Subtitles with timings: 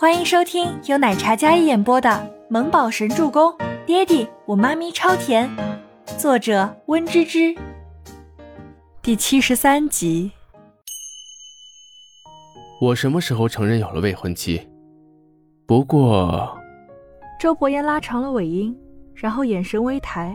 [0.00, 2.08] 欢迎收听由奶茶嘉一演播的
[2.48, 3.52] 《萌宝神助攻》，
[3.84, 5.46] 爹地我妈咪超甜，
[6.16, 7.54] 作者温芝芝。
[9.02, 10.32] 第七十三集。
[12.80, 14.66] 我什么时候承认有了未婚妻？
[15.66, 16.58] 不过，
[17.38, 18.74] 周伯言拉长了尾音，
[19.14, 20.34] 然后眼神微抬，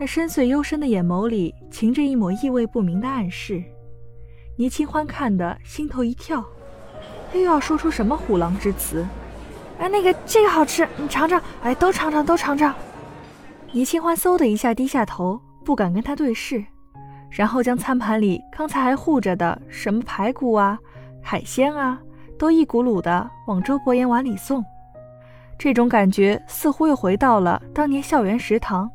[0.00, 3.62] 那深邃幽深的眼眸里噙着一抹意味不明的暗示。
[4.56, 6.44] 倪清欢看得心头一跳。
[7.36, 9.06] 又要说出什么虎狼之词？
[9.78, 11.40] 哎，那个这个好吃，你尝尝。
[11.62, 12.74] 哎，都尝尝，都尝尝。
[13.72, 16.64] 倪清欢嗖的一下低下头，不敢跟他对视，
[17.30, 20.78] 然后将餐盘里刚才还护着的什么排骨啊、
[21.22, 22.00] 海鲜啊，
[22.38, 24.64] 都一股噜的往周伯言碗里送。
[25.58, 28.90] 这种感觉似乎又回到了当年校园食堂，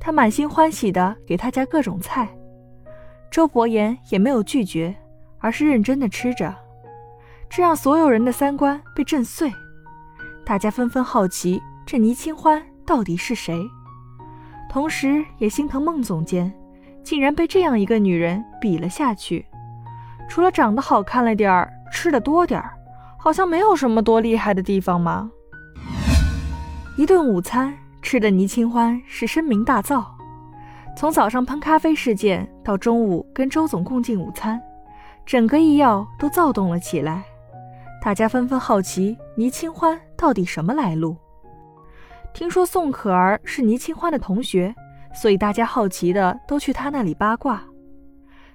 [0.00, 2.28] 他满心欢喜的给他夹各种菜，
[3.30, 4.94] 周伯言也没有拒绝，
[5.38, 6.52] 而是认真的吃着。
[7.56, 9.54] 这让所有人的三观被震碎，
[10.44, 13.64] 大家纷纷好奇这倪清欢到底是谁，
[14.68, 16.52] 同时也心疼孟总监，
[17.04, 19.46] 竟然被这样一个女人比了下去。
[20.28, 22.72] 除了长得好看了点儿，吃的多点儿，
[23.16, 25.30] 好像没有什么多厉害的地方吗？
[26.96, 30.04] 一顿午餐吃的倪清欢是声名大噪，
[30.96, 34.60] 从早上喷咖啡事件到中午跟周总共进午餐，
[35.24, 37.22] 整个医药都躁动了起来。
[38.04, 41.16] 大家纷纷好奇倪清欢到底什么来路。
[42.34, 44.74] 听说宋可儿是倪清欢的同学，
[45.14, 47.64] 所以大家好奇的都去他那里八卦。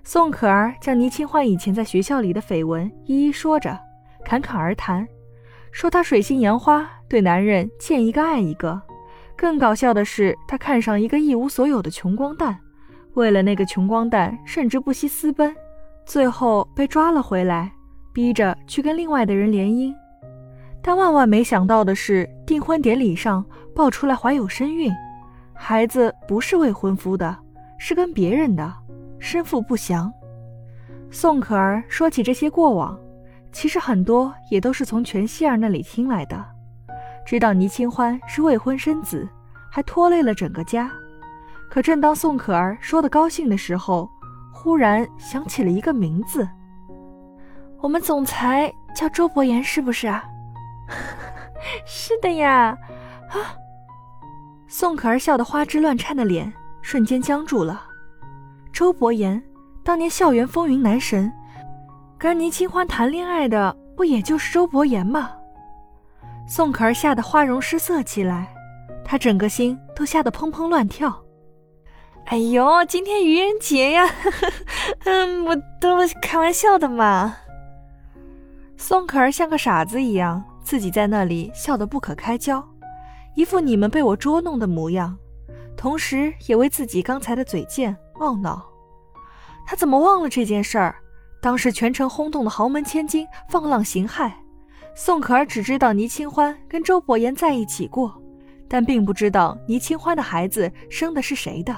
[0.03, 3.75] 宋可儿将倪清欢以前在学校里的绯闻一一说着，
[4.23, 5.07] 侃侃而谈，
[5.71, 8.79] 说她水性杨花，对男人见一个爱一个。
[9.35, 12.55] 更搞笑的是，她看上一个一无所有的穷光蛋，
[13.15, 15.55] 为了那个穷光蛋，甚至不惜私奔，
[16.05, 17.71] 最后被抓了回来。
[18.13, 19.93] 逼着去跟另外的人联姻，
[20.81, 24.91] 但万万没想到的是，订婚典礼上爆出来怀有身孕，
[25.53, 27.37] 孩子不是未婚夫的，
[27.77, 28.73] 是跟别人的，
[29.19, 30.11] 身负不详。
[31.11, 32.97] 宋可儿说起这些过往，
[33.51, 36.43] 其实很多也都是从全希儿那里听来的，
[37.25, 39.27] 知道倪清欢是未婚生子，
[39.71, 40.91] 还拖累了整个家。
[41.69, 44.09] 可正当宋可儿说的高兴的时候，
[44.51, 46.47] 忽然想起了一个名字。
[47.81, 50.23] 我们总裁叫周伯言，是不是啊？
[51.85, 52.77] 是的呀。
[53.29, 53.55] 啊！
[54.67, 56.51] 宋可儿笑得花枝乱颤的脸
[56.81, 57.83] 瞬间僵住了。
[58.71, 59.41] 周伯言，
[59.83, 61.31] 当年校园风云男神，
[62.17, 65.31] 跟倪清欢谈恋爱的不也就是周伯言吗？
[66.47, 68.47] 宋可儿吓得花容失色起来，
[69.05, 71.23] 她整个心都吓得砰砰乱跳。
[72.25, 74.07] 哎呦，今天愚人节呀！
[75.05, 77.37] 嗯，我都开玩笑的嘛。
[78.81, 82.65] 宋可儿像个傻子一样，自己在那里笑得不可开交，
[83.35, 85.17] 一副你们被我捉弄的模样，
[85.75, 88.65] 同时也为自己刚才的嘴贱懊恼。
[89.67, 90.95] 他怎么忘了这件事儿？
[91.41, 94.31] 当时全城轰动的豪门千金放浪形骸，
[94.95, 98.17] 宋可儿只知道倪清欢跟周伯言在一起过，
[98.69, 101.75] 但并不知道倪清欢的孩子生的是谁的，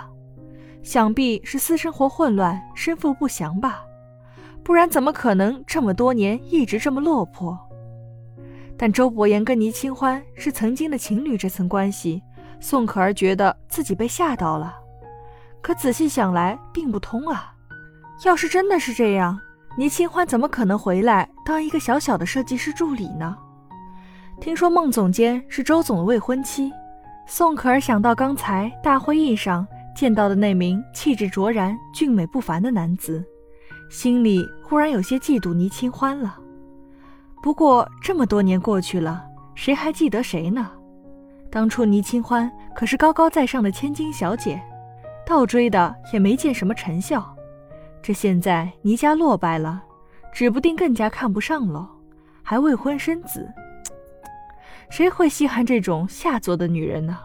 [0.83, 3.81] 想必是私生活混乱，身负不详吧。
[4.71, 7.59] 不然怎么可能这么多年一直这么落魄？
[8.77, 12.23] 但周伯言跟倪清欢是曾经的情侣，这层关系，
[12.61, 14.73] 宋可儿觉得自己被吓到了。
[15.61, 17.53] 可仔细想来，并不通啊！
[18.23, 19.37] 要是真的是这样，
[19.77, 23.35] 倪清欢怎么可能回来当一个小小的设计师助理呢？
[24.39, 26.71] 听说孟总监是周总的未婚妻，
[27.27, 33.21] 宋可儿想到刚才大会议上见到的那名气质卓然、俊美不凡的男子。
[33.91, 36.39] 心里忽然有些嫉妒倪清欢了，
[37.43, 39.21] 不过这么多年过去了，
[39.53, 40.71] 谁还记得谁呢？
[41.51, 44.61] 当初倪清欢可是高高在上的千金小姐，
[45.25, 47.35] 倒追的也没见什么成效。
[48.01, 49.83] 这现在倪家落败了，
[50.31, 51.85] 指不定更加看不上喽，
[52.41, 53.45] 还未婚生子，
[54.89, 57.19] 谁会稀罕这种下作的女人呢？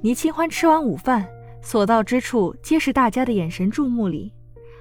[0.00, 1.28] 倪清欢吃完午饭。
[1.64, 4.30] 所到之处皆是大家的眼神注目里，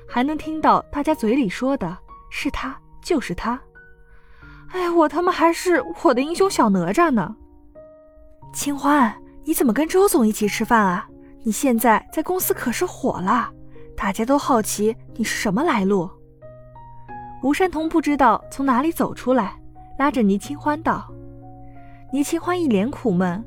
[0.05, 1.97] 还能听到大家嘴里说的
[2.29, 3.59] 是他就是他。
[4.67, 7.35] 哎，我他妈还是我的英雄小哪吒呢！
[8.53, 9.15] 清欢，
[9.45, 11.07] 你怎么跟周总一起吃饭啊？
[11.41, 13.49] 你现在在公司可是火了，
[13.95, 16.09] 大家都好奇你是什么来路。
[17.41, 19.57] 吴山童不知道从哪里走出来，
[19.97, 21.09] 拉着倪清欢道
[22.11, 23.43] ：“倪清欢一脸苦闷，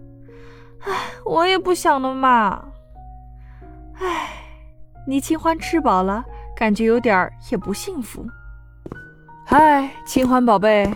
[0.81, 0.93] 哎，
[1.25, 2.65] 我也不想的嘛。”
[3.98, 4.28] 唉，
[5.06, 8.26] 倪清欢吃饱了，感觉有点儿也不幸福。
[9.44, 10.93] 嗨，清欢宝贝，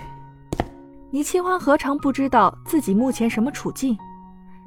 [1.11, 3.97] 倪清欢何尝不知道自己目前什么处境？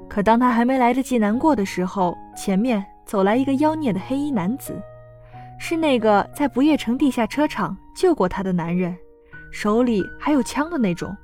[0.08, 4.80] 可当他还没来得及难过的时候，前面走来一个妖孽的黑衣男子，
[5.58, 8.96] 是那个在不夜城地下车场救过他的男人，
[9.52, 11.16] 手里还有枪的那种。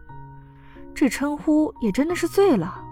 [0.95, 2.83] 这称呼也真的是醉了。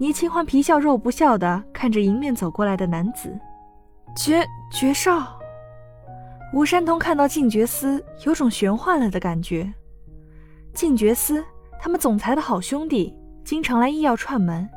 [0.00, 3.36] 倪清欢皮笑肉不笑的看着迎面走过来的男子，
[4.16, 5.36] 绝绝少。
[6.52, 9.74] 吴山童看到静觉司，有种玄幻了的感觉。
[10.72, 11.44] 静觉司，
[11.80, 13.12] 他们总裁的好兄弟，
[13.44, 14.70] 经常来医药串门，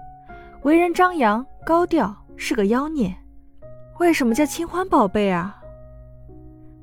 [0.63, 3.15] 为人张扬高调，是个妖孽。
[3.99, 5.55] 为什么叫清欢宝贝啊？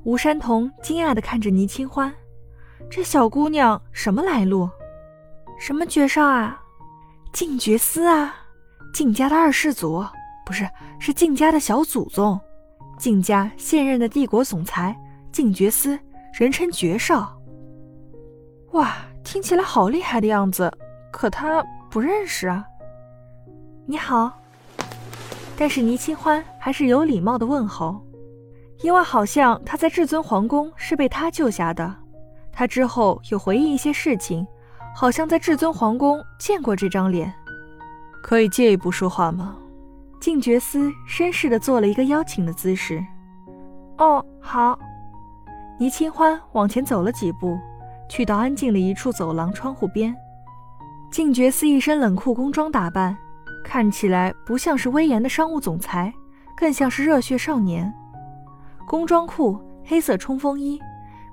[0.05, 2.13] 吴山童惊讶地看着倪清欢，
[2.89, 4.69] 这小姑娘什么来路？
[5.59, 6.63] 什么绝少啊？
[7.31, 8.35] 静觉司啊，
[8.93, 10.03] 静家的二世祖，
[10.45, 10.67] 不是，
[10.99, 12.39] 是静家的小祖宗，
[12.97, 14.95] 静家现任的帝国总裁
[15.31, 15.97] 静觉司，
[16.33, 17.39] 人称绝少。
[18.71, 20.71] 哇，听起来好厉害的样子，
[21.11, 22.65] 可他不认识啊。
[23.85, 24.31] 你好，
[25.55, 28.03] 但是倪清欢还是有礼貌的问候，
[28.81, 31.95] 因为好像他在至尊皇宫是被他救下的，
[32.51, 34.45] 他之后有回忆一些事情。
[34.95, 37.33] 好像在至尊皇宫见过这张脸，
[38.21, 39.55] 可以借一步说话吗？
[40.19, 43.01] 静觉司绅士的做了一个邀请的姿势。
[43.97, 44.77] 哦，好。
[45.79, 47.57] 倪清欢往前走了几步，
[48.09, 50.13] 去到安静的一处走廊窗户边。
[51.09, 53.17] 静觉司一身冷酷工装打扮，
[53.63, 56.13] 看起来不像是威严的商务总裁，
[56.57, 57.93] 更像是热血少年。
[58.85, 60.77] 工装裤，黑色冲锋衣，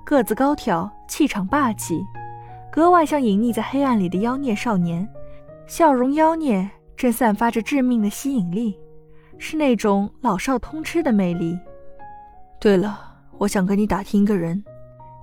[0.05, 2.05] 个子高挑，气场霸气。
[2.77, 5.09] 格外像隐匿在黑暗里的妖孽少年，
[5.65, 8.79] 笑容妖孽，正散发着致命的吸引力，
[9.39, 11.57] 是那种老少通吃的魅力。
[12.59, 14.63] 对了，我想跟你打听一个人。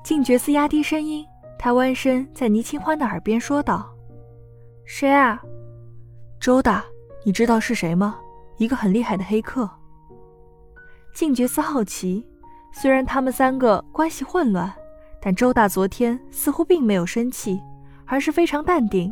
[0.02, 1.24] 静觉寺压低声音，
[1.56, 3.88] 他弯身在倪清欢的耳边说道
[4.84, 5.40] ：“谁啊？
[6.40, 6.84] 周大，
[7.24, 8.18] 你知道是谁吗？
[8.56, 9.70] 一个很厉害的黑客。”
[11.14, 12.26] 静觉寺好奇，
[12.72, 14.74] 虽然他们三个关系混乱。
[15.24, 17.58] 但周大昨天似乎并没有生气，
[18.04, 19.10] 而是非常淡定。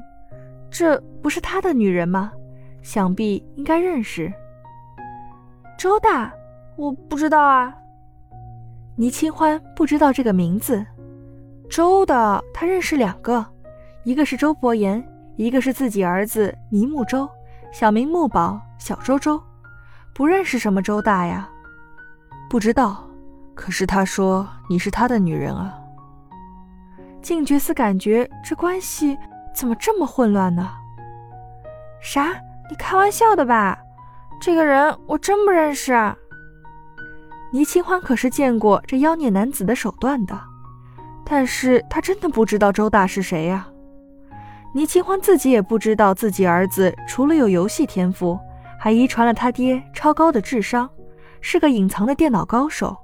[0.71, 2.31] 这不是他的女人吗？
[2.83, 4.31] 想必应该认识。
[5.79, 6.31] 周大，
[6.77, 7.75] 我不知道啊。
[8.97, 10.85] 倪清欢不知道这个名字。
[11.71, 13.43] 周的他认识两个，
[14.05, 15.03] 一个是周伯言，
[15.37, 17.27] 一个是自己儿子倪木周，
[17.73, 19.43] 小名木宝，小周周。
[20.15, 21.49] 不认识什么周大呀？
[22.51, 23.03] 不知道。
[23.55, 25.79] 可是他说你是他的女人啊。
[27.23, 29.17] 静觉寺感觉这关系
[29.55, 30.69] 怎么这么混乱呢？
[32.01, 32.33] 啥？
[32.69, 33.79] 你开玩笑的吧？
[34.41, 35.93] 这个人我真不认识。
[37.53, 40.41] 倪清欢可是见过这妖孽男子的手段的，
[41.25, 43.69] 但是他真的不知道周大是谁呀？
[44.75, 48.41] 倪清欢自己也不知道自己儿子除了有游戏天赋，
[48.81, 50.89] 还遗传了他爹超高的智商，
[51.41, 52.97] 是个隐藏的电脑高手。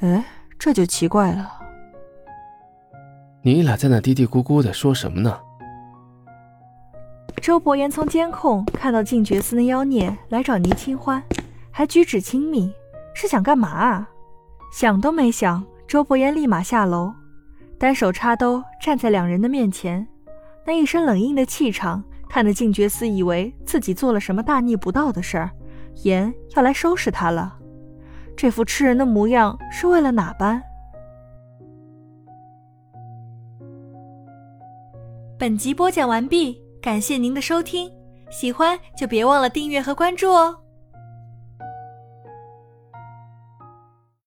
[0.00, 0.24] 哎，
[0.58, 1.61] 这就奇怪了。
[3.44, 5.36] 你俩在那嘀嘀咕咕的说什么呢？
[7.40, 11.20] 周伯言从监控看到静觉寺那妖孽来找倪清欢，
[11.72, 12.72] 还举止亲密，
[13.14, 14.08] 是想干嘛啊？
[14.72, 17.12] 想都没想，周伯言立马下楼，
[17.78, 20.06] 单手插兜站在两人的面前，
[20.64, 25.50] 那一身冷硬的气场，看得静觉寺以为自己做了什么大逆不道的事儿，
[26.04, 27.56] 言要来收拾他了。
[28.36, 30.62] 这副吃人的模样是为了哪般？
[35.42, 37.90] 本集播讲完毕，感谢您的收听，
[38.30, 40.56] 喜欢就别忘了订阅和关注哦。